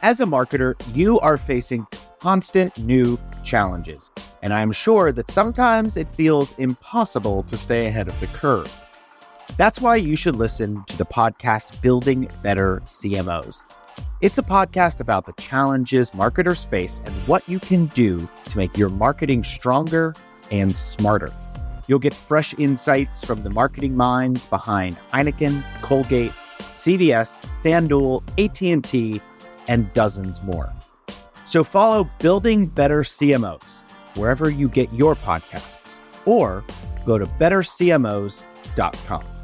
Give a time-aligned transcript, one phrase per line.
[0.00, 1.84] As a marketer, you are facing
[2.20, 8.18] constant new challenges, and I'm sure that sometimes it feels impossible to stay ahead of
[8.20, 8.72] the curve.
[9.56, 13.64] That's why you should listen to the podcast Building Better CMOs.
[14.20, 18.78] It's a podcast about the challenges marketers face and what you can do to make
[18.78, 20.14] your marketing stronger
[20.52, 21.32] and smarter.
[21.88, 26.32] You'll get fresh insights from the marketing minds behind Heineken, Colgate,
[26.76, 29.20] CVS, FanDuel, AT&T,
[29.68, 30.72] and dozens more.
[31.46, 33.82] So follow Building Better CMOs
[34.16, 36.64] wherever you get your podcasts or
[37.06, 39.37] go to bettercmos.com.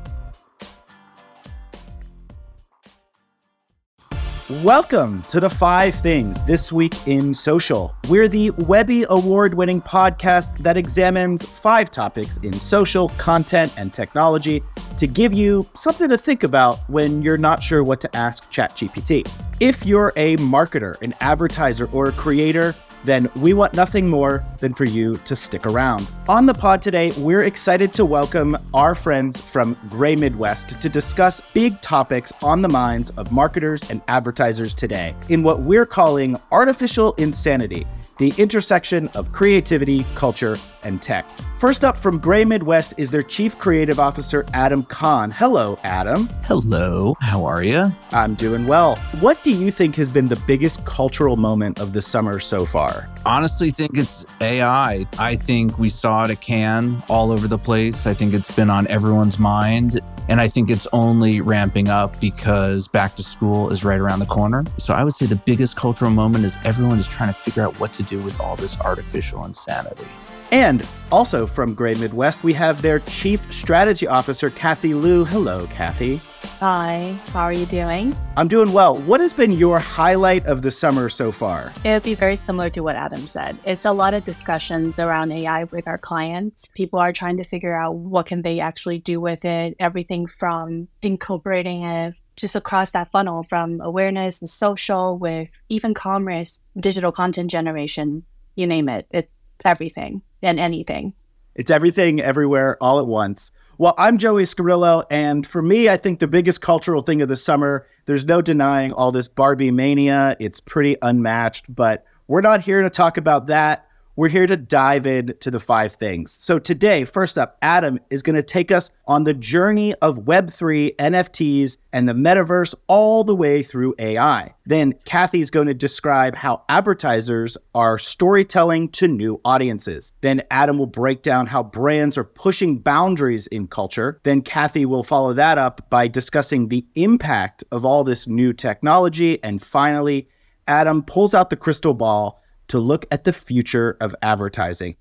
[4.50, 7.94] Welcome to the Five Things This Week in Social.
[8.10, 14.62] We're the Webby Award winning podcast that examines five topics in social, content, and technology
[14.98, 19.26] to give you something to think about when you're not sure what to ask ChatGPT.
[19.60, 22.74] If you're a marketer, an advertiser, or a creator,
[23.04, 26.10] then we want nothing more than for you to stick around.
[26.28, 31.41] On the pod today, we're excited to welcome our friends from Grey Midwest to discuss
[31.52, 37.12] big topics on the minds of marketers and advertisers today in what we're calling artificial
[37.14, 37.86] insanity
[38.18, 41.26] the intersection of creativity, culture, and tech.
[41.58, 45.30] First up from Grey Midwest is their Chief Creative Officer, Adam Kahn.
[45.30, 46.28] Hello, Adam.
[46.42, 47.90] Hello, how are you?
[48.10, 48.96] I'm doing well.
[49.20, 53.08] What do you think has been the biggest cultural moment of the summer so far?
[53.24, 55.06] Honestly, think it's AI.
[55.18, 58.06] I think we saw it at Cannes all over the place.
[58.06, 60.00] I think it's been on everyone's mind.
[60.28, 64.27] And I think it's only ramping up because back to school is right around the
[64.27, 64.64] corner.
[64.78, 67.78] So I would say the biggest cultural moment is everyone is trying to figure out
[67.78, 70.06] what to do with all this artificial insanity.
[70.50, 75.25] And also from Grey Midwest, we have their Chief Strategy Officer, Kathy Liu.
[75.25, 76.20] Hello, Kathy.
[76.66, 78.16] Hi, how are you doing?
[78.38, 78.96] I'm doing well.
[78.96, 81.70] What has been your highlight of the summer so far?
[81.84, 83.58] It would be very similar to what Adam said.
[83.66, 86.70] It's a lot of discussions around AI with our clients.
[86.74, 90.88] People are trying to figure out what can they actually do with it, everything from
[91.03, 97.50] incorporating it just across that funnel from awareness and social with even commerce, digital content
[97.50, 98.24] generation,
[98.54, 99.06] you name it.
[99.10, 99.36] It's
[99.66, 101.12] everything and anything.
[101.54, 103.53] It's everything, everywhere, all at once.
[103.76, 107.36] Well, I'm Joey Scarillo, and for me, I think the biggest cultural thing of the
[107.36, 110.36] summer, there's no denying all this Barbie mania.
[110.38, 113.88] It's pretty unmatched, but we're not here to talk about that.
[114.16, 116.38] We're here to dive into the five things.
[116.41, 120.94] So, today, first up, Adam is going to take us on the journey of Web3,
[120.94, 124.54] NFTs, and the metaverse all the way through AI.
[124.66, 130.12] Then, Kathy's going to describe how advertisers are storytelling to new audiences.
[130.20, 134.20] Then, Adam will break down how brands are pushing boundaries in culture.
[134.22, 139.42] Then, Kathy will follow that up by discussing the impact of all this new technology.
[139.42, 140.28] And finally,
[140.69, 144.97] Adam pulls out the crystal ball to look at the future of advertising.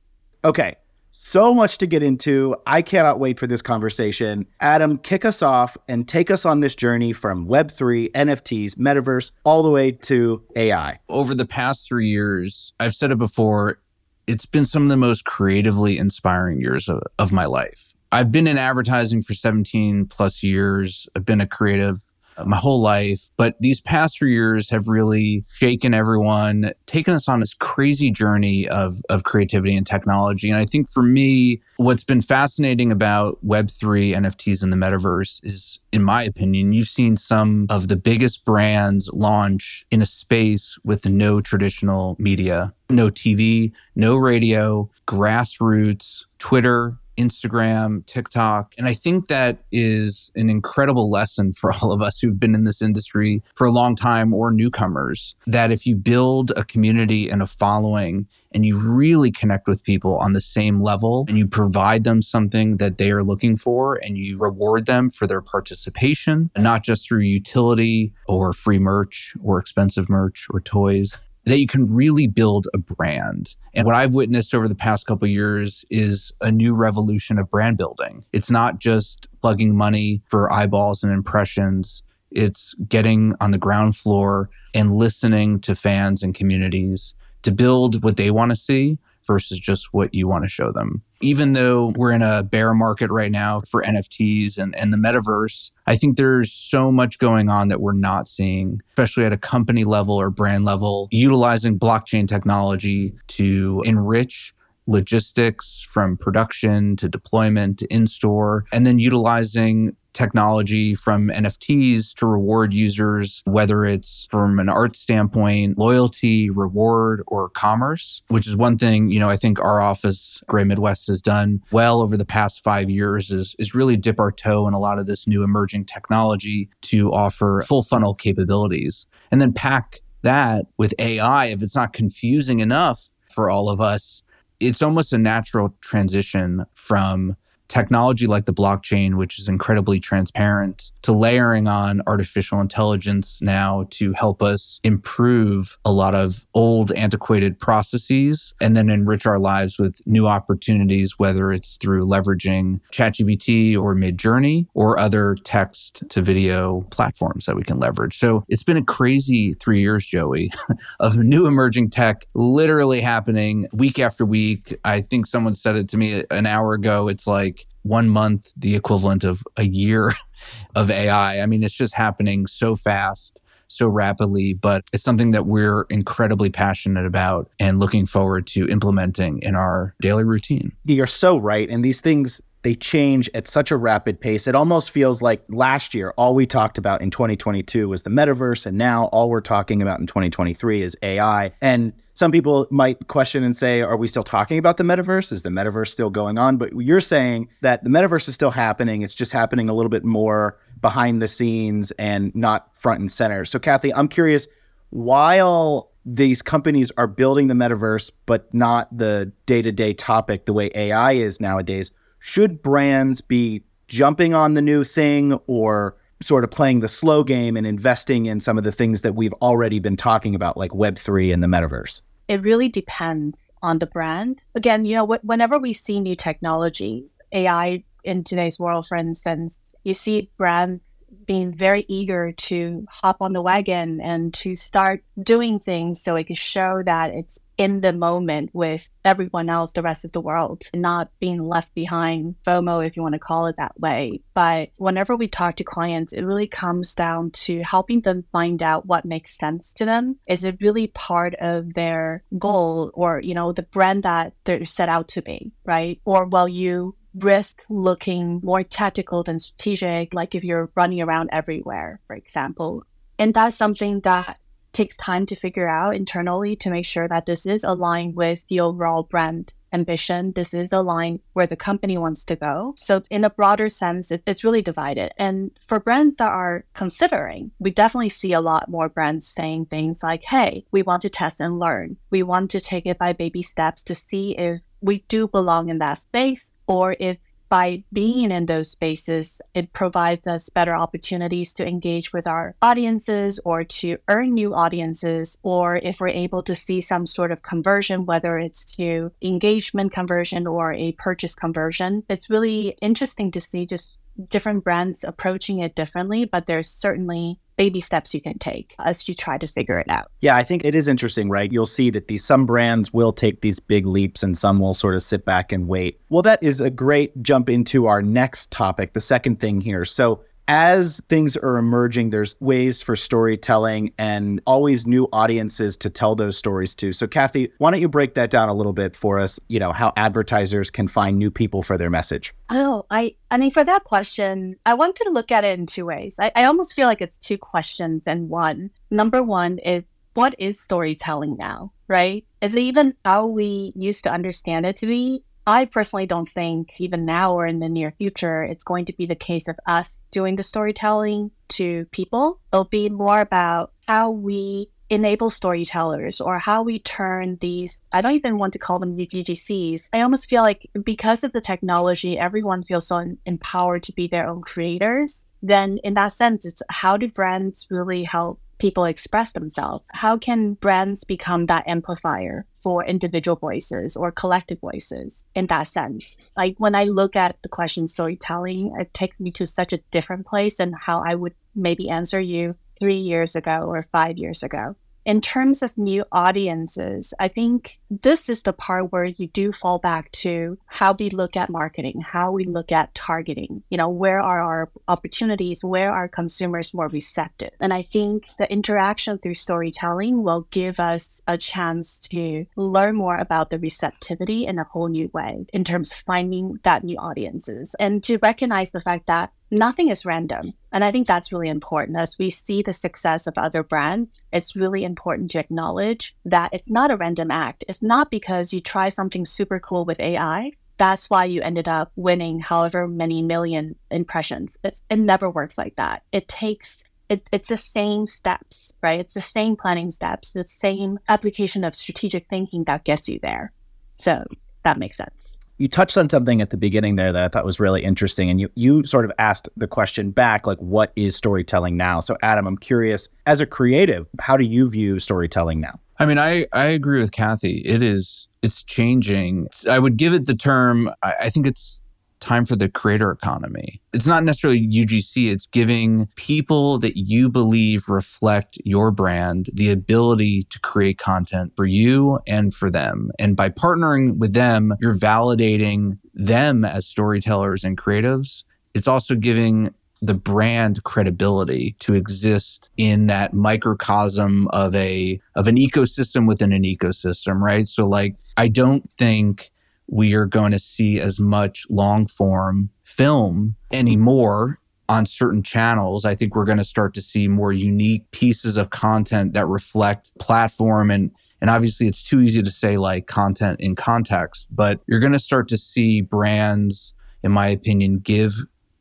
[0.45, 0.75] Okay,
[1.11, 2.55] so much to get into.
[2.67, 4.45] I cannot wait for this conversation.
[4.59, 9.63] Adam, kick us off and take us on this journey from Web3, NFTs, metaverse, all
[9.63, 10.99] the way to AI.
[11.09, 13.79] Over the past three years, I've said it before,
[14.27, 17.93] it's been some of the most creatively inspiring years of, of my life.
[18.11, 21.07] I've been in advertising for 17 plus years.
[21.15, 21.97] I've been a creative
[22.35, 23.29] Uh, my whole life.
[23.37, 28.67] But these past three years have really shaken everyone, taken us on this crazy journey
[28.67, 30.49] of, of creativity and technology.
[30.49, 35.79] And I think for me, what's been fascinating about Web3, NFTs, in the metaverse is,
[35.91, 41.07] in my opinion, you've seen some of the biggest brands launch in a space with
[41.07, 48.73] no traditional media, no TV, no radio, grassroots, Twitter, Instagram, TikTok.
[48.77, 52.63] And I think that is an incredible lesson for all of us who've been in
[52.63, 57.41] this industry for a long time or newcomers that if you build a community and
[57.41, 62.03] a following and you really connect with people on the same level and you provide
[62.03, 66.83] them something that they are looking for and you reward them for their participation, not
[66.83, 72.27] just through utility or free merch or expensive merch or toys, that you can really
[72.27, 73.55] build a brand.
[73.73, 77.77] And what I've witnessed over the past couple years is a new revolution of brand
[77.77, 78.25] building.
[78.31, 82.03] It's not just plugging money for eyeballs and impressions.
[82.31, 87.13] It's getting on the ground floor and listening to fans and communities
[87.43, 88.97] to build what they want to see
[89.27, 91.03] versus just what you want to show them.
[91.23, 95.71] Even though we're in a bear market right now for NFTs and, and the metaverse,
[95.87, 99.85] I think there's so much going on that we're not seeing, especially at a company
[99.85, 104.53] level or brand level, utilizing blockchain technology to enrich
[104.85, 112.25] logistics from production to deployment to in store, and then utilizing technology from NFTs to
[112.25, 118.77] reward users, whether it's from an art standpoint, loyalty, reward, or commerce, which is one
[118.77, 122.63] thing, you know, I think our office, Grey Midwest, has done well over the past
[122.63, 125.85] five years is, is really dip our toe in a lot of this new emerging
[125.85, 129.07] technology to offer full funnel capabilities.
[129.31, 134.23] And then pack that with AI, if it's not confusing enough for all of us,
[134.59, 137.35] it's almost a natural transition from
[137.67, 144.13] technology like the blockchain, which is incredibly transparent, to layering on artificial intelligence now to
[144.13, 150.01] help us improve a lot of old, antiquated processes and then enrich our lives with
[150.05, 157.45] new opportunities, whether it's through leveraging ChatGPT or Midjourney or other text to video platforms
[157.45, 158.17] that we can leverage.
[158.17, 160.51] So it's been a crazy three years, Joey,
[160.99, 164.77] of new emerging tech literally happening week after week.
[164.83, 167.07] I think someone said it to me an hour ago.
[167.07, 170.13] It's like, one month the equivalent of a year
[170.75, 171.41] of AI.
[171.41, 176.49] I mean, it's just happening so fast, so rapidly, but it's something that we're incredibly
[176.49, 180.71] passionate about and looking forward to implementing in our daily routine.
[180.85, 181.69] You're so right.
[181.69, 184.47] And these things, they change at such a rapid pace.
[184.47, 188.65] It almost feels like last year, all we talked about in 2022 was the metaverse.
[188.65, 191.51] And now all we're talking about in 2023 is AI.
[191.61, 195.31] And some people might question and say, are we still talking about the metaverse?
[195.31, 196.57] Is the metaverse still going on?
[196.57, 199.01] But you're saying that the metaverse is still happening.
[199.01, 203.45] It's just happening a little bit more behind the scenes and not front and center.
[203.45, 204.47] So, Kathy, I'm curious
[204.91, 210.53] while these companies are building the metaverse, but not the day to day topic the
[210.53, 216.51] way AI is nowadays, should brands be jumping on the new thing or sort of
[216.51, 219.97] playing the slow game and investing in some of the things that we've already been
[219.97, 222.01] talking about, like Web3 and the metaverse?
[222.27, 224.43] It really depends on the brand.
[224.55, 229.73] Again, you know, wh- whenever we see new technologies, AI in today's world, for instance,
[229.83, 235.59] you see brands being very eager to hop on the wagon and to start doing
[235.59, 240.05] things so it can show that it's in the moment with everyone else, the rest
[240.05, 243.79] of the world, not being left behind, FOMO, if you want to call it that
[243.79, 244.21] way.
[244.33, 248.87] But whenever we talk to clients, it really comes down to helping them find out
[248.87, 250.17] what makes sense to them.
[250.27, 254.89] Is it really part of their goal or, you know, the brand that they're set
[254.89, 256.01] out to be, right?
[256.05, 261.99] Or will you risk looking more tactical than strategic, like if you're running around everywhere,
[262.07, 262.83] for example.
[263.19, 264.39] And that's something that
[264.73, 268.59] takes time to figure out internally to make sure that this is aligned with the
[268.59, 270.31] overall brand ambition.
[270.33, 272.73] This is aligned where the company wants to go.
[272.77, 275.11] So, in a broader sense, it, it's really divided.
[275.17, 280.03] And for brands that are considering, we definitely see a lot more brands saying things
[280.03, 281.97] like, hey, we want to test and learn.
[282.11, 285.79] We want to take it by baby steps to see if we do belong in
[285.79, 287.17] that space or if
[287.53, 293.39] by being in those spaces, it provides us better opportunities to engage with our audiences
[293.45, 298.07] or to earn new audiences, or if we're able to see some sort of conversion,
[298.07, 302.01] whether it's to engagement conversion or a purchase conversion.
[302.09, 303.99] It's really interesting to see just
[304.29, 309.13] different brands approaching it differently, but there's certainly baby steps you can take as you
[309.13, 310.11] try to figure it out.
[310.21, 311.51] Yeah, I think it is interesting, right?
[311.51, 314.95] You'll see that these some brands will take these big leaps and some will sort
[314.95, 315.99] of sit back and wait.
[316.09, 319.85] Well, that is a great jump into our next topic, the second thing here.
[319.85, 326.15] So as things are emerging, there's ways for storytelling and always new audiences to tell
[326.15, 326.91] those stories to.
[326.91, 329.39] So, Kathy, why don't you break that down a little bit for us?
[329.47, 332.33] You know, how advertisers can find new people for their message.
[332.49, 335.85] Oh, I, I mean, for that question, I wanted to look at it in two
[335.85, 336.15] ways.
[336.19, 338.69] I, I almost feel like it's two questions in one.
[338.91, 342.25] Number one is what is storytelling now, right?
[342.41, 345.23] Is it even how we used to understand it to be?
[345.45, 349.05] I personally don't think, even now or in the near future, it's going to be
[349.05, 352.39] the case of us doing the storytelling to people.
[352.51, 358.13] It'll be more about how we enable storytellers or how we turn these i don't
[358.13, 359.89] even want to call them UGCs.
[359.93, 364.27] i almost feel like because of the technology everyone feels so empowered to be their
[364.27, 369.89] own creators then in that sense it's how do brands really help people express themselves?
[369.93, 376.15] How can brands become that amplifier for individual voices or collective voices in that sense?
[376.37, 380.25] Like when I look at the question storytelling, it takes me to such a different
[380.25, 384.75] place than how I would maybe answer you three years ago or five years ago
[385.05, 389.79] in terms of new audiences, I think this is the part where you do fall
[389.79, 393.63] back to how we look at marketing, how we look at targeting.
[393.69, 395.63] You know, where are our opportunities?
[395.63, 397.51] Where are consumers more receptive?
[397.59, 403.17] And I think the interaction through storytelling will give us a chance to learn more
[403.17, 407.75] about the receptivity in a whole new way in terms of finding that new audiences
[407.79, 410.53] and to recognize the fact that nothing is random.
[410.71, 411.97] And I think that's really important.
[411.97, 416.69] As we see the success of other brands, it's really important to acknowledge that it's
[416.69, 417.63] not a random act.
[417.67, 420.51] It's not because you try something super cool with AI.
[420.77, 424.57] That's why you ended up winning however many million impressions.
[424.63, 426.03] It's, it never works like that.
[426.11, 428.99] It takes it, it's the same steps, right?
[428.99, 433.51] It's the same planning steps, the same application of strategic thinking that gets you there.
[433.97, 434.25] So
[434.63, 435.22] that makes sense
[435.63, 438.29] you touched on something at the beginning there that I thought was really interesting.
[438.29, 442.01] And you, you sort of asked the question back, like, what is storytelling now?
[442.01, 445.79] So, Adam, I'm curious, as a creative, how do you view storytelling now?
[445.99, 447.59] I mean, I, I agree with Kathy.
[447.59, 449.47] It is, it's changing.
[449.69, 451.79] I would give it the term, I, I think it's
[452.23, 453.81] time for the creator economy.
[453.91, 460.43] It's not necessarily UGC, it's giving people that you believe reflect your brand the ability
[460.49, 463.11] to create content for you and for them.
[463.19, 468.43] And by partnering with them, you're validating them as storytellers and creatives.
[468.73, 475.55] It's also giving the brand credibility to exist in that microcosm of a of an
[475.55, 479.53] ecosystem within an ecosystem right so like i don't think
[479.87, 484.59] we are going to see as much long form film anymore
[484.89, 486.05] on certain channels.
[486.05, 490.17] I think we're going to start to see more unique pieces of content that reflect
[490.19, 491.11] platform and
[491.41, 495.19] and obviously it's too easy to say like content in context, but you're going to
[495.19, 498.31] start to see brands in my opinion give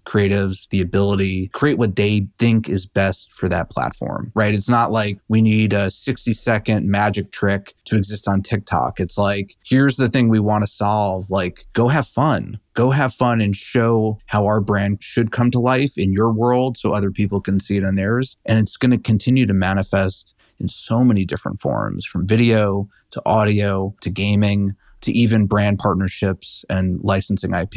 [0.04, 4.54] creatives the ability create what they think is best for that platform right?
[4.54, 9.00] It's not like we need a 60 second magic trick to exist on tiktok.
[9.00, 12.58] It's like here's the thing we want to solve like go have fun.
[12.74, 16.78] Go have fun and show how our brand should come to life in your world
[16.78, 18.38] so other people can see it in theirs.
[18.46, 23.22] And it's going to continue to manifest in so many different forms from video to
[23.26, 27.74] audio to gaming to even brand partnerships and licensing ip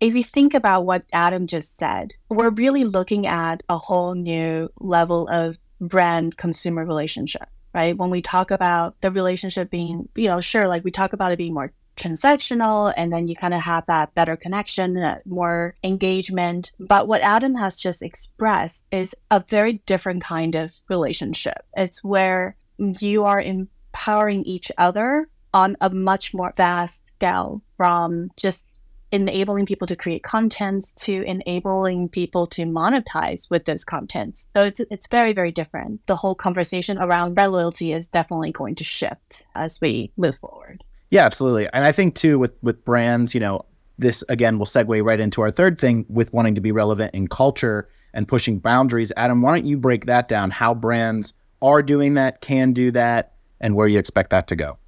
[0.00, 4.68] if you think about what Adam just said, we're really looking at a whole new
[4.78, 7.96] level of brand consumer relationship, right?
[7.96, 11.38] When we talk about the relationship being, you know, sure, like we talk about it
[11.38, 16.72] being more transactional and then you kind of have that better connection, uh, more engagement.
[16.78, 21.64] But what Adam has just expressed is a very different kind of relationship.
[21.74, 28.78] It's where you are empowering each other on a much more vast scale from just
[29.12, 34.48] enabling people to create content to enabling people to monetize with those contents.
[34.52, 36.06] So it's it's very very different.
[36.06, 40.82] The whole conversation around brand loyalty is definitely going to shift as we move forward.
[41.10, 41.68] Yeah, absolutely.
[41.72, 43.64] And I think too with with brands, you know,
[43.98, 47.28] this again will segue right into our third thing with wanting to be relevant in
[47.28, 49.12] culture and pushing boundaries.
[49.16, 50.50] Adam, why don't you break that down?
[50.50, 51.32] How brands
[51.62, 54.78] are doing that, can do that, and where you expect that to go?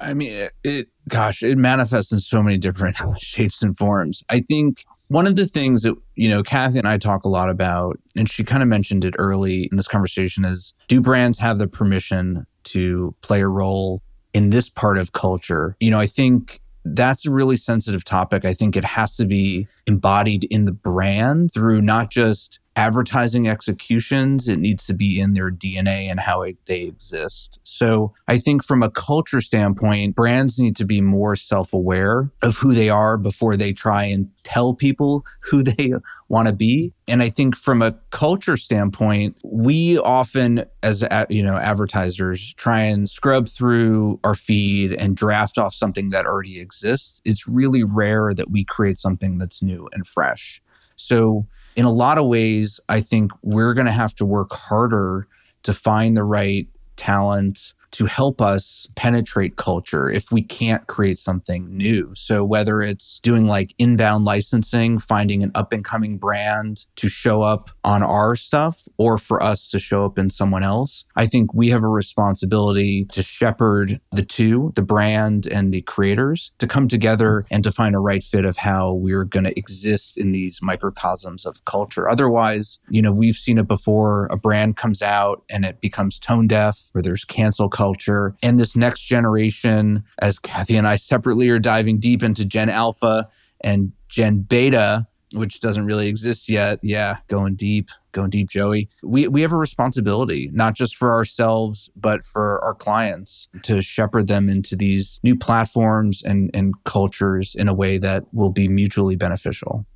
[0.00, 4.24] I mean, it, it, gosh, it manifests in so many different shapes and forms.
[4.28, 7.50] I think one of the things that, you know, Kathy and I talk a lot
[7.50, 11.58] about, and she kind of mentioned it early in this conversation, is do brands have
[11.58, 14.02] the permission to play a role
[14.34, 15.76] in this part of culture?
[15.80, 18.44] You know, I think that's a really sensitive topic.
[18.44, 24.46] I think it has to be embodied in the brand through not just advertising executions.
[24.46, 27.58] It needs to be in their DNA and how it, they exist.
[27.64, 32.58] So I think from a culture standpoint, brands need to be more self aware of
[32.58, 35.92] who they are before they try and tell people who they
[36.28, 36.94] want to be.
[37.08, 43.08] And I think from a culture standpoint, we often, as you know, advertisers, try and
[43.08, 47.20] scrub through our feed and draft off something that already exists.
[47.24, 50.62] It's really rare that we create something that's new and fresh.
[50.96, 55.28] So in a lot of ways, I think we're going to have to work harder
[55.62, 56.66] to find the right
[56.96, 62.12] talent to help us penetrate culture if we can't create something new.
[62.14, 67.42] So, whether it's doing like inbound licensing, finding an up and coming brand to show
[67.42, 71.54] up on our stuff, or for us to show up in someone else, I think
[71.54, 76.88] we have a responsibility to shepherd the two, the brand and the creators, to come
[76.88, 80.60] together and to find a right fit of how we're going to exist in these
[80.62, 82.08] microcosms of culture.
[82.08, 86.46] Otherwise, you know, we've seen it before a brand comes out and it becomes tone
[86.46, 88.34] deaf, or there's cancel culture.
[88.42, 93.28] And this next generation, as Kathy and I separately are diving deep into Gen Alpha
[93.60, 96.80] and Gen Beta, which doesn't really exist yet.
[96.82, 98.88] Yeah, going deep, going deep, Joey.
[99.04, 104.26] We we have a responsibility, not just for ourselves, but for our clients to shepherd
[104.26, 109.14] them into these new platforms and, and cultures in a way that will be mutually
[109.14, 109.86] beneficial.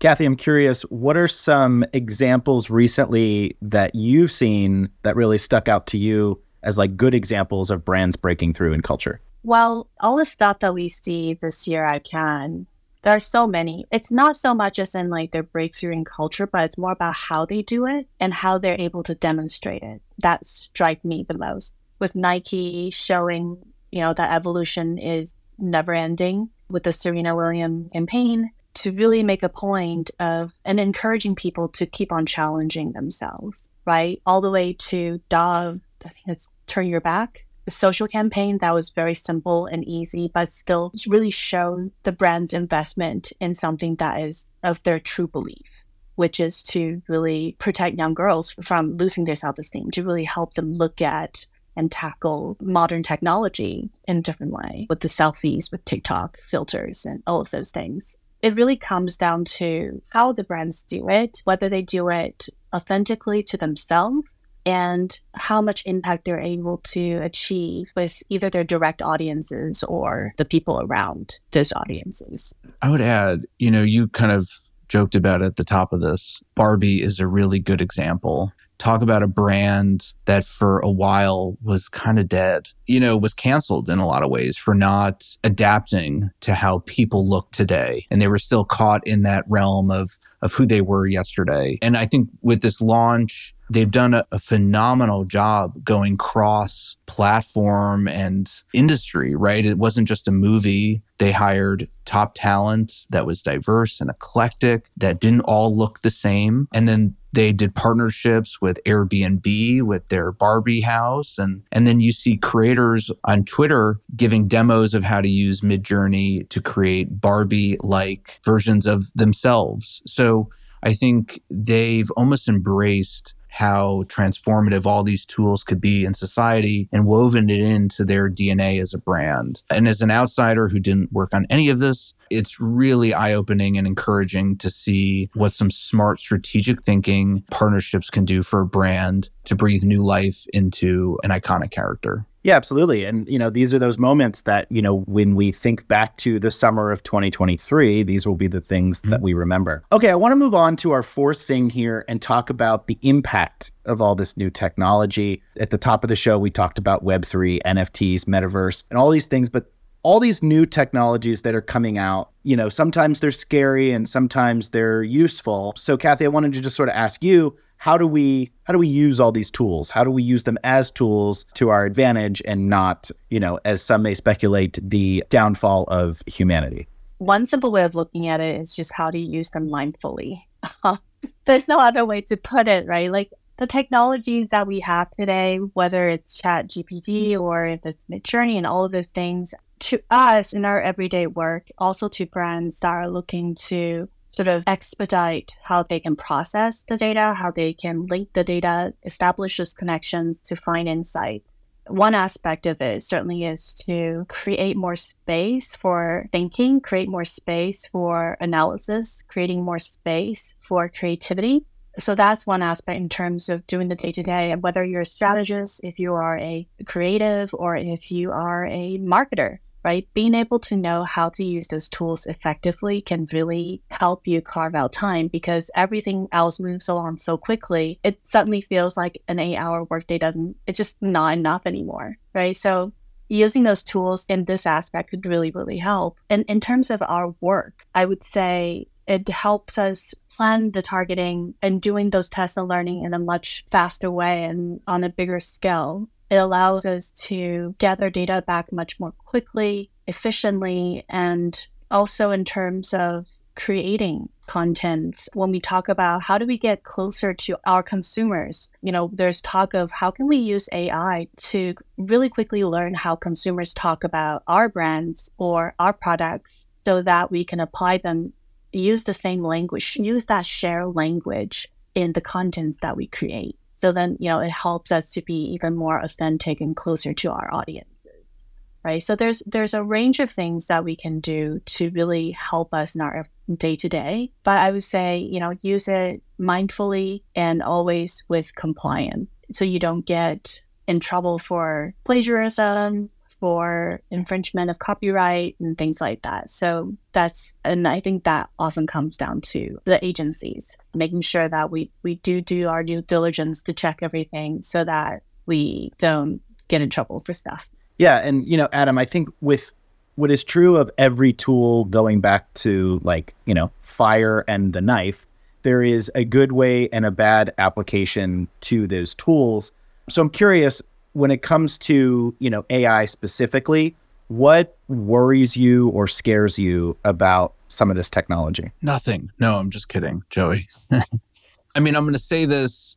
[0.00, 5.86] Kathy, I'm curious, what are some examples recently that you've seen that really stuck out
[5.88, 9.20] to you as like good examples of brands breaking through in culture?
[9.42, 12.66] Well, all the stuff that we see this year at Cannes.
[13.02, 13.86] There are so many.
[13.90, 17.14] It's not so much as in like their breakthrough in culture, but it's more about
[17.14, 20.02] how they do it and how they're able to demonstrate it.
[20.18, 21.80] That strikes me the most.
[21.98, 23.56] With Nike showing,
[23.90, 29.42] you know, that evolution is never ending with the Serena Williams campaign to really make
[29.42, 34.22] a point of and encouraging people to keep on challenging themselves, right?
[34.26, 38.74] All the way to Dove, I think it's Turn Your Back, the social campaign that
[38.74, 44.20] was very simple and easy, but still really showed the brand's investment in something that
[44.20, 45.84] is of their true belief,
[46.16, 50.54] which is to really protect young girls from losing their self esteem, to really help
[50.54, 55.84] them look at and tackle modern technology in a different way with the selfies, with
[55.84, 58.16] TikTok filters, and all of those things.
[58.42, 63.42] It really comes down to how the brands do it, whether they do it authentically
[63.44, 69.82] to themselves and how much impact they're able to achieve with either their direct audiences
[69.84, 72.54] or the people around those audiences.
[72.82, 74.48] I would add, you know, you kind of
[74.88, 76.42] joked about at the top of this.
[76.54, 81.88] Barbie is a really good example talk about a brand that for a while was
[81.88, 86.30] kind of dead, you know, was canceled in a lot of ways for not adapting
[86.40, 88.06] to how people look today.
[88.10, 91.78] And they were still caught in that realm of, of who they were yesterday.
[91.82, 98.08] And I think with this launch, they've done a, a, phenomenal job going cross platform
[98.08, 99.64] and industry, right?
[99.64, 101.02] It wasn't just a movie.
[101.20, 106.66] They hired top talent that was diverse and eclectic, that didn't all look the same.
[106.72, 111.36] And then they did partnerships with Airbnb with their Barbie house.
[111.36, 116.48] And, and then you see creators on Twitter giving demos of how to use Midjourney
[116.48, 120.00] to create Barbie like versions of themselves.
[120.06, 120.48] So
[120.82, 127.06] I think they've almost embraced how transformative all these tools could be in society and
[127.06, 129.62] woven it into their DNA as a brand.
[129.70, 133.76] And as an outsider who didn't work on any of this, it's really eye opening
[133.76, 139.30] and encouraging to see what some smart strategic thinking partnerships can do for a brand
[139.44, 142.24] to breathe new life into an iconic character.
[142.42, 143.04] Yeah, absolutely.
[143.04, 146.38] And, you know, these are those moments that, you know, when we think back to
[146.38, 149.10] the summer of 2023, these will be the things mm-hmm.
[149.10, 149.82] that we remember.
[149.92, 152.98] Okay, I want to move on to our fourth thing here and talk about the
[153.02, 155.42] impact of all this new technology.
[155.58, 159.26] At the top of the show, we talked about Web3, NFTs, metaverse, and all these
[159.26, 159.50] things.
[159.50, 159.70] But
[160.02, 164.70] all these new technologies that are coming out, you know, sometimes they're scary and sometimes
[164.70, 165.74] they're useful.
[165.76, 168.78] So, Kathy, I wanted to just sort of ask you how do we how do
[168.78, 169.88] we use all these tools?
[169.88, 173.82] How do we use them as tools to our advantage and not you know as
[173.82, 176.86] some may speculate the downfall of humanity?
[177.18, 180.42] One simple way of looking at it is just how do you use them mindfully?
[181.46, 183.10] There's no other way to put it right?
[183.10, 188.56] Like the technologies that we have today whether it's chat gpt or if it's midjourney
[188.56, 192.88] and all of those things to us in our everyday work also to brands that
[192.88, 198.02] are looking to sort of expedite how they can process the data, how they can
[198.02, 201.62] link the data, establish those connections to find insights.
[201.86, 207.86] One aspect of it certainly is to create more space for thinking, create more space
[207.86, 211.64] for analysis, creating more space for creativity.
[211.98, 214.52] So that's one aspect in terms of doing the day to day.
[214.52, 218.98] And whether you're a strategist, if you are a creative, or if you are a
[218.98, 220.08] marketer, right?
[220.14, 224.74] Being able to know how to use those tools effectively can really help you carve
[224.74, 227.98] out time because everything else moves along so quickly.
[228.02, 232.56] It suddenly feels like an eight hour workday doesn't, it's just not enough anymore, right?
[232.56, 232.92] So
[233.28, 236.18] using those tools in this aspect could really, really help.
[236.28, 241.54] And in terms of our work, I would say it helps us plan the targeting
[241.62, 245.40] and doing those tests and learning in a much faster way and on a bigger
[245.40, 252.44] scale it allows us to gather data back much more quickly, efficiently, and also in
[252.44, 255.28] terms of creating content.
[255.34, 259.40] When we talk about how do we get closer to our consumers you know there's
[259.42, 264.42] talk of how can we use ai to really quickly learn how consumers talk about
[264.48, 268.32] our brands or our products so that we can apply them
[268.72, 273.92] use the same language use that shared language in the contents that we create so
[273.92, 277.52] then, you know, it helps us to be even more authentic and closer to our
[277.52, 278.44] audiences,
[278.84, 279.02] right?
[279.02, 282.94] So there's there's a range of things that we can do to really help us
[282.94, 283.24] in our
[283.56, 284.32] day to day.
[284.44, 289.78] But I would say, you know, use it mindfully and always with compliance, so you
[289.78, 293.10] don't get in trouble for plagiarism
[293.40, 296.50] for infringement of copyright and things like that.
[296.50, 301.70] So that's and I think that often comes down to the agencies making sure that
[301.70, 306.82] we we do do our due diligence to check everything so that we don't get
[306.82, 307.64] in trouble for stuff.
[307.98, 309.72] Yeah, and you know, Adam, I think with
[310.14, 314.80] what is true of every tool going back to like, you know, fire and the
[314.80, 315.26] knife,
[315.62, 319.72] there is a good way and a bad application to those tools.
[320.08, 323.96] So I'm curious when it comes to, you know, AI specifically,
[324.28, 328.70] what worries you or scares you about some of this technology?
[328.82, 329.30] Nothing.
[329.38, 330.68] No, I'm just kidding, Joey.
[331.74, 332.96] I mean, I'm going to say this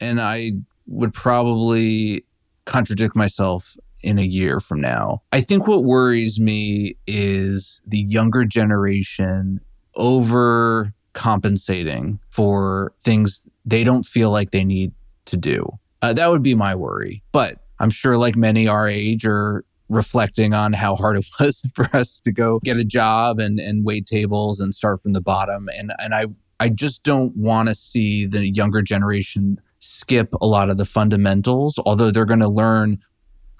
[0.00, 0.52] and I
[0.86, 2.24] would probably
[2.64, 5.22] contradict myself in a year from now.
[5.32, 9.60] I think what worries me is the younger generation
[9.94, 14.92] over compensating for things they don't feel like they need
[15.26, 15.78] to do.
[16.04, 17.22] Uh, that would be my worry.
[17.32, 21.88] But I'm sure, like many our age, are reflecting on how hard it was for
[21.96, 25.68] us to go get a job and, and wait tables and start from the bottom.
[25.76, 26.26] And and I
[26.60, 31.78] I just don't want to see the younger generation skip a lot of the fundamentals,
[31.84, 32.98] although they're going to learn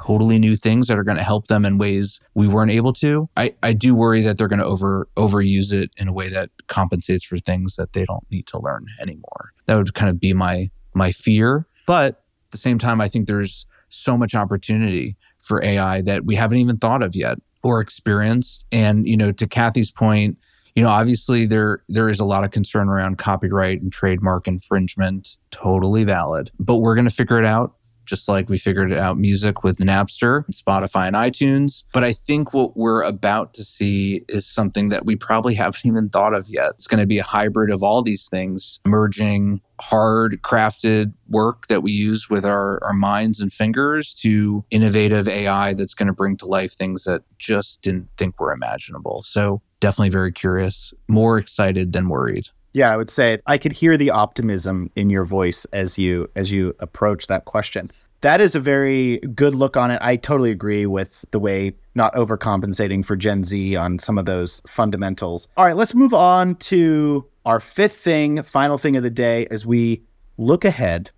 [0.02, 3.28] totally new things that are going to help them in ways we weren't able to.
[3.36, 6.50] I, I do worry that they're going to over overuse it in a way that
[6.66, 9.52] compensates for things that they don't need to learn anymore.
[9.66, 11.66] That would kind of be my my fear.
[11.86, 12.23] But
[12.54, 16.78] the same time, I think there's so much opportunity for AI that we haven't even
[16.78, 18.64] thought of yet or experienced.
[18.72, 20.38] And, you know, to Kathy's point,
[20.74, 25.36] you know, obviously there there is a lot of concern around copyright and trademark infringement,
[25.50, 26.50] totally valid.
[26.58, 30.44] But we're going to figure it out just like we figured out music with Napster,
[30.50, 31.84] Spotify, and iTunes.
[31.92, 36.08] But I think what we're about to see is something that we probably haven't even
[36.08, 36.72] thought of yet.
[36.74, 41.82] It's going to be a hybrid of all these things, merging hard crafted work that
[41.82, 46.36] we use with our, our minds and fingers to innovative AI that's going to bring
[46.38, 49.22] to life things that just didn't think were imaginable.
[49.22, 52.48] So definitely very curious, more excited than worried.
[52.72, 56.50] Yeah, I would say I could hear the optimism in your voice as you as
[56.50, 57.90] you approach that question.
[58.22, 59.98] That is a very good look on it.
[60.02, 64.60] I totally agree with the way not overcompensating for Gen Z on some of those
[64.66, 65.46] fundamentals.
[65.56, 69.66] All right, let's move on to our fifth thing, final thing of the day as
[69.66, 70.02] we
[70.38, 71.10] look ahead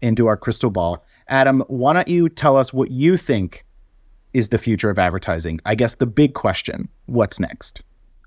[0.00, 1.04] into our crystal ball.
[1.28, 3.64] Adam, why don't you tell us what you think
[4.32, 5.60] is the future of advertising?
[5.64, 7.82] I guess the big question, what's next?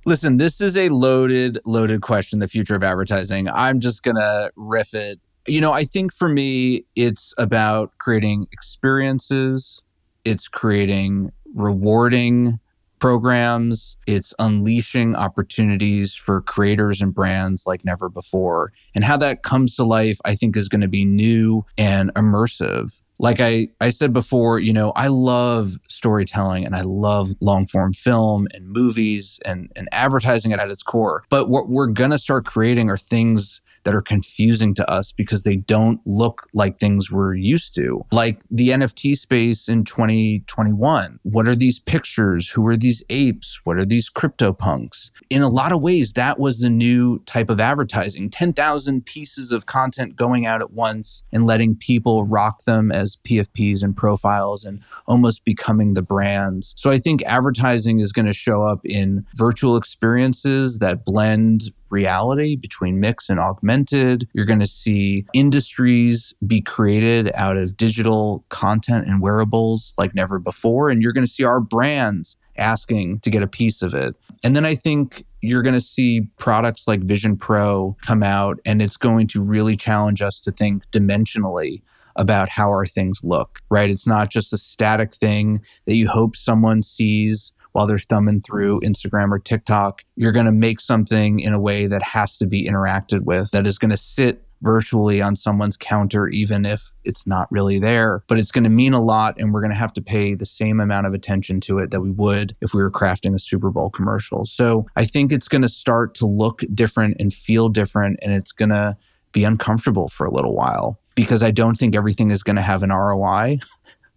[0.06, 3.50] Listen, this is a loaded, loaded question, the future of advertising.
[3.50, 5.20] I'm just going to riff it.
[5.48, 9.84] You know, I think for me, it's about creating experiences,
[10.26, 12.60] it's creating rewarding
[13.00, 18.72] programs, it's unleashing opportunities for creators and brands like never before.
[18.94, 23.02] And how that comes to life, I think, is going to be new and immersive
[23.20, 27.94] like I, I said before, you know, I love storytelling and I love long form
[27.94, 31.24] film and movies and, and advertising it at its core.
[31.30, 35.44] But what we're going to start creating are things that are confusing to us because
[35.44, 38.06] they don't look like things we're used to.
[38.12, 41.20] Like the NFT space in 2021.
[41.24, 42.50] What are these pictures?
[42.50, 43.60] Who are these apes?
[43.64, 45.12] What are these crypto punks?
[45.30, 49.66] In a lot of ways, that was the new type of advertising 10,000 pieces of
[49.66, 54.82] content going out at once and letting people rock them as PFPs and profiles and
[55.08, 56.74] almost becoming the brands.
[56.78, 62.56] So I think advertising is going to show up in virtual experiences that blend reality
[62.56, 64.28] between mixed and augmented.
[64.34, 70.40] You're going to see industries be created out of digital content and wearables like never
[70.40, 70.90] before.
[70.90, 74.16] And you're going to see our brands asking to get a piece of it.
[74.44, 78.82] And then I think you're going to see products like Vision Pro come out, and
[78.82, 81.82] it's going to really challenge us to think dimensionally
[82.16, 83.90] about how our things look, right?
[83.90, 88.82] It's not just a static thing that you hope someone sees while they're thumbing through
[88.82, 90.04] Instagram or TikTok.
[90.18, 93.66] You're going to make something in a way that has to be interacted with, that
[93.66, 98.22] is going to sit virtually on someone's counter, even if it's not really there.
[98.28, 100.46] But it's going to mean a lot, and we're going to have to pay the
[100.46, 103.70] same amount of attention to it that we would if we were crafting a Super
[103.70, 104.44] Bowl commercial.
[104.44, 108.52] So I think it's going to start to look different and feel different, and it's
[108.52, 108.98] going to
[109.32, 112.84] be uncomfortable for a little while because I don't think everything is going to have
[112.84, 113.60] an ROI.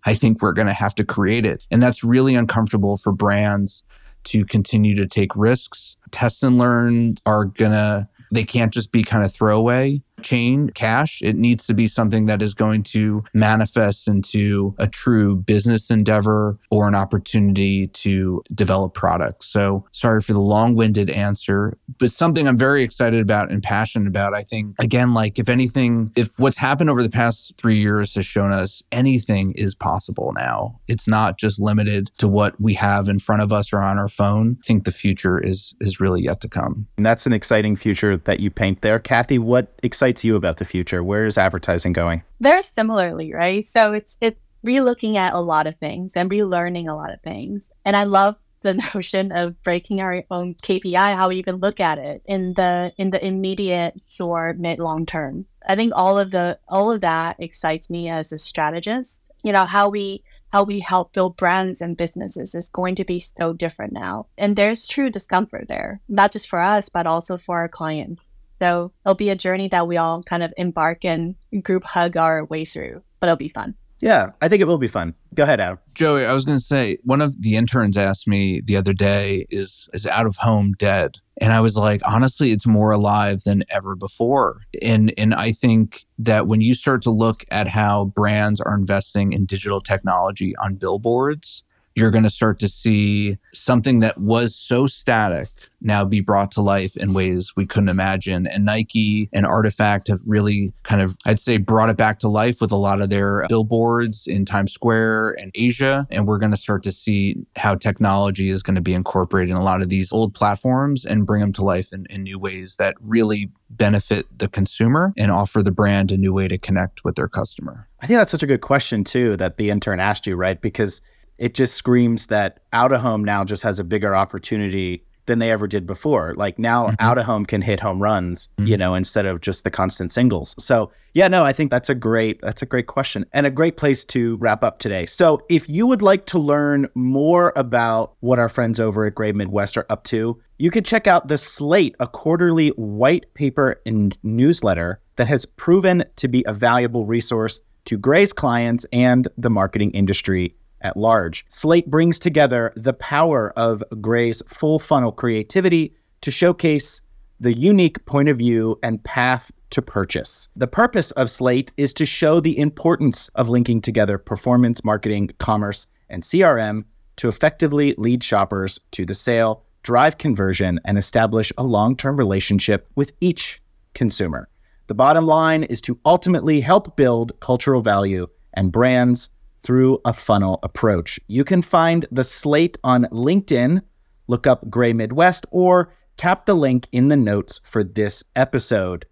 [0.05, 1.65] I think we're going to have to create it.
[1.71, 3.85] And that's really uncomfortable for brands
[4.25, 5.97] to continue to take risks.
[6.13, 11.21] Test and learn are going to, they can't just be kind of throwaway chain cash.
[11.23, 16.59] It needs to be something that is going to manifest into a true business endeavor
[16.71, 19.47] or an opportunity to develop products.
[19.47, 24.09] So sorry for the long winded answer, but something I'm very excited about and passionate
[24.09, 24.35] about.
[24.35, 28.27] I think, again, like if anything, if what's happened over the past three years has
[28.27, 33.19] shown us anything is possible now, it's not just limited to what we have in
[33.19, 34.59] front of us or on our phone.
[34.63, 36.87] I think the future is is really yet to come.
[36.97, 38.99] And that's an exciting future that you paint there.
[38.99, 41.03] Kathy, what excites excites you about the future?
[41.03, 42.23] Where is advertising going?
[42.41, 43.65] Very similarly, right?
[43.65, 47.73] So it's it's relooking at a lot of things and relearning a lot of things.
[47.85, 51.99] And I love the notion of breaking our own KPI, how we even look at
[51.99, 55.47] it in the in the immediate short, mid, long term.
[55.67, 59.31] I think all of the all of that excites me as a strategist.
[59.43, 60.23] You know, how we
[60.53, 64.27] how we help build brands and businesses is going to be so different now.
[64.37, 68.37] And there's true discomfort there, not just for us, but also for our clients.
[68.63, 72.45] So it'll be a journey that we all kind of embark and group hug our
[72.45, 73.75] way through, but it'll be fun.
[73.99, 75.15] Yeah, I think it will be fun.
[75.35, 75.81] Go ahead, Adam.
[75.95, 79.47] Joey, I was going to say one of the interns asked me the other day
[79.51, 81.19] is is out of home dead?
[81.41, 84.61] And I was like, honestly, it's more alive than ever before.
[84.81, 89.33] And and I think that when you start to look at how brands are investing
[89.33, 94.87] in digital technology on billboards, you're going to start to see something that was so
[94.87, 95.49] static
[95.83, 98.47] now be brought to life in ways we couldn't imagine.
[98.47, 102.61] And Nike and RTFKT have really kind of, I'd say, brought it back to life
[102.61, 106.07] with a lot of their billboards in Times Square and Asia.
[106.11, 109.57] And we're going to start to see how technology is going to be incorporated in
[109.57, 112.77] a lot of these old platforms and bring them to life in, in new ways
[112.77, 117.17] that really benefit the consumer and offer the brand a new way to connect with
[117.17, 117.89] their customer.
[118.01, 120.61] I think that's such a good question, too, that the intern asked you, right?
[120.61, 121.01] Because
[121.43, 125.51] it just screams that out of home now just has a bigger opportunity than they
[125.51, 126.35] ever did before.
[126.37, 126.95] Like now mm-hmm.
[127.01, 128.69] out of home can hit home runs, mm-hmm.
[128.69, 130.55] you know, instead of just the constant singles.
[130.65, 133.77] So, yeah, no, I think that's a great that's a great question and a great
[133.77, 135.05] place to wrap up today.
[135.05, 139.33] So, if you would like to learn more about what our friends over at Grey
[139.33, 144.17] Midwest are up to, you could check out the Slate, a quarterly white paper and
[144.23, 149.91] newsletter that has proven to be a valuable resource to Grey's clients and the marketing
[149.91, 151.45] industry at large.
[151.49, 157.03] Slate brings together the power of Grey's full funnel creativity to showcase
[157.41, 160.49] the unique point of view and path to purchase.
[160.55, 165.87] The purpose of Slate is to show the importance of linking together performance marketing, commerce,
[166.09, 166.85] and CRM
[167.17, 172.89] to effectively lead shoppers to the sale, drive conversion, and establish a long term relationship
[172.95, 173.61] with each
[173.95, 174.49] consumer.
[174.87, 179.31] The bottom line is to ultimately help build cultural value and brands
[179.63, 181.21] through a funnel approach.
[181.29, 183.83] You can find the slate on LinkedIn,
[184.27, 189.07] look up Grey Midwest, or tap the link in the notes for this episode.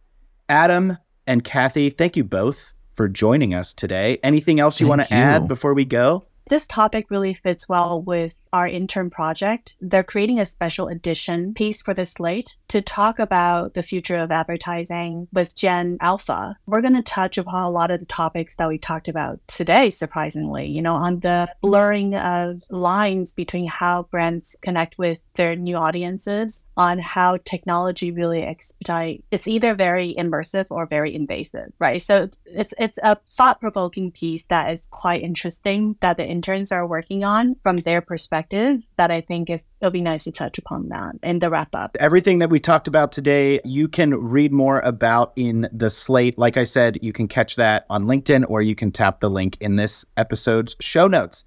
[0.49, 4.19] Adam and Kathy, thank you both for joining us today.
[4.23, 6.27] Anything else you want to add before we go?
[6.49, 9.77] This topic really fits well with our intern project.
[9.81, 14.31] They're creating a special edition piece for the slate to talk about the future of
[14.31, 16.57] advertising with Gen Alpha.
[16.67, 19.91] We're going to touch upon a lot of the topics that we talked about today,
[19.91, 25.77] surprisingly, you know, on the blurring of lines between how brands connect with their new
[25.77, 29.25] audiences, on how technology really expedite.
[29.31, 32.01] It's either very immersive or very invasive, right?
[32.03, 37.23] So it's it's a thought-provoking piece that is quite interesting that the interns are working
[37.23, 41.17] on from their perspective that I think if it'll be nice to touch upon that
[41.23, 41.97] in the wrap up.
[42.01, 46.39] Everything that we talked about today, you can read more about in the slate.
[46.39, 49.57] Like I said, you can catch that on LinkedIn or you can tap the link
[49.61, 51.45] in this episode's show notes.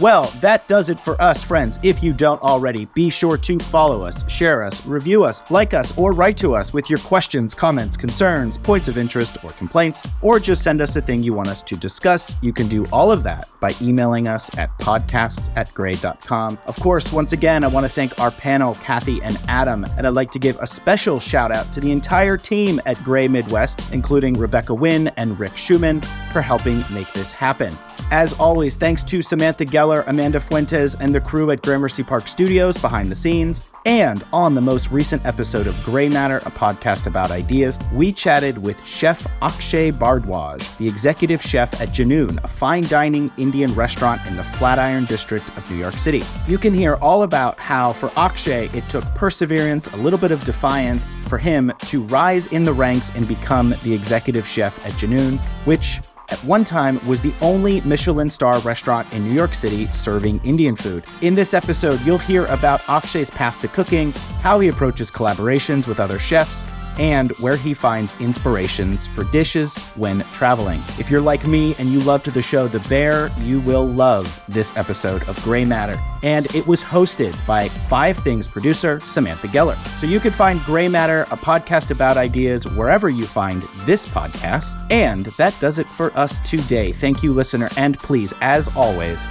[0.00, 1.78] Well, that does it for us, friends.
[1.82, 5.96] If you don't already, be sure to follow us, share us, review us, like us,
[5.98, 10.40] or write to us with your questions, comments, concerns, points of interest, or complaints, or
[10.40, 12.34] just send us a thing you want us to discuss.
[12.42, 16.58] You can do all of that by emailing us at podcasts at grey.com.
[16.66, 20.14] Of course, once again, I want to thank our panel, Kathy and Adam, and I'd
[20.14, 24.34] like to give a special shout out to the entire team at Grey Midwest, including
[24.34, 26.00] Rebecca Wynn and Rick Schumann,
[26.32, 27.72] for helping make this happen.
[28.12, 32.76] As always, thanks to Samantha Geller, Amanda Fuentes, and the crew at Gramercy Park Studios
[32.76, 33.70] behind the scenes.
[33.86, 38.58] And on the most recent episode of Grey Matter, a podcast about ideas, we chatted
[38.58, 44.36] with Chef Akshay Bhardwaj, the executive chef at Junoon, a fine dining Indian restaurant in
[44.36, 46.22] the Flatiron district of New York City.
[46.46, 50.44] You can hear all about how, for Akshay, it took perseverance, a little bit of
[50.44, 55.38] defiance for him to rise in the ranks and become the executive chef at Junoon,
[55.64, 55.98] which
[56.32, 60.74] at one time was the only Michelin star restaurant in New York City serving Indian
[60.74, 61.04] food.
[61.20, 66.00] In this episode, you'll hear about Akshay's path to cooking, how he approaches collaborations with
[66.00, 66.64] other chefs,
[66.98, 70.80] and where he finds inspirations for dishes when traveling.
[70.98, 74.76] If you're like me and you loved the show The Bear, you will love this
[74.76, 75.98] episode of Grey Matter.
[76.22, 79.76] And it was hosted by Five Things producer Samantha Geller.
[79.98, 84.74] So you can find Grey Matter, a podcast about ideas, wherever you find this podcast.
[84.90, 86.92] And that does it for us today.
[86.92, 87.68] Thank you, listener.
[87.76, 89.26] And please, as always,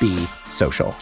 [0.00, 0.94] be social.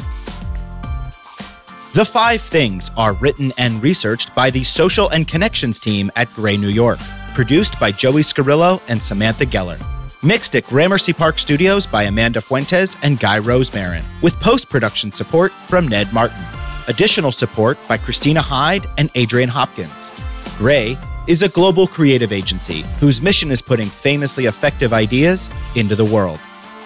[1.94, 6.56] The Five Things are written and researched by the Social and Connections team at Grey
[6.56, 6.98] New York,
[7.34, 9.78] produced by Joey Scarillo and Samantha Geller.
[10.22, 15.52] Mixed at Gramercy Park Studios by Amanda Fuentes and Guy Rosemarin, with post production support
[15.68, 16.42] from Ned Martin.
[16.88, 20.10] Additional support by Christina Hyde and Adrian Hopkins.
[20.56, 20.96] Grey
[21.28, 26.40] is a global creative agency whose mission is putting famously effective ideas into the world.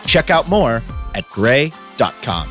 [0.05, 0.83] Check out more
[1.15, 2.49] at grey.com.